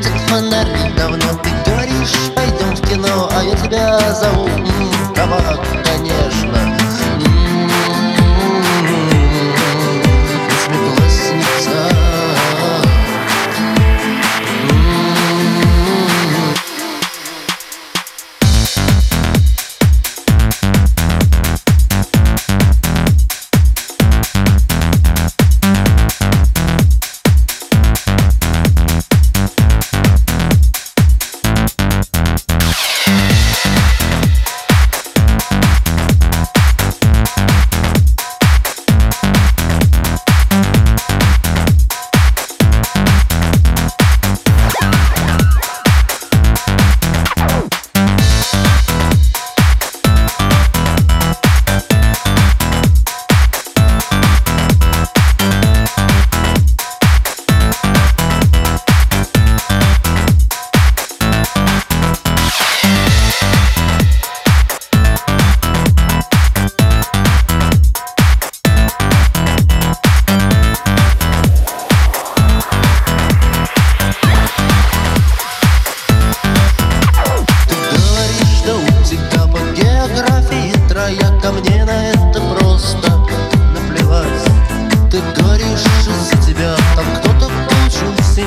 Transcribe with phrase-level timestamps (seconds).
[0.00, 4.48] Светят фонари, давно ты говоришь Пойдем в кино, а я тебя зову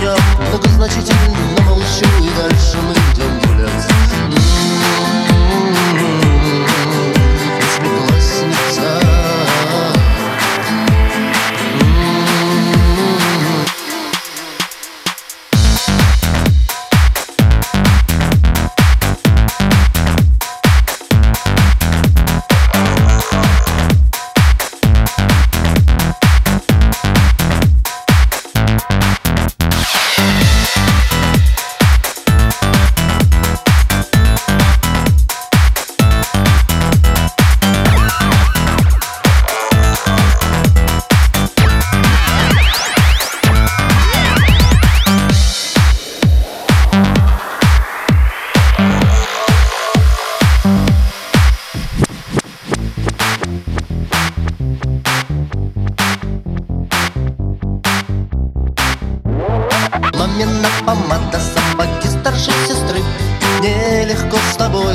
[0.03, 1.16] М -м, Кабак, конечно
[2.81, 4.22] Мамина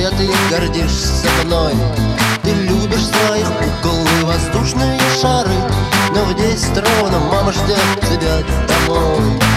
[0.09, 1.75] а ты гордишься мной?
[2.43, 5.51] Ты любишь своих кукол и воздушные шары
[6.15, 7.79] Но в десять ровно мама ждет
[8.09, 9.48] тебя домой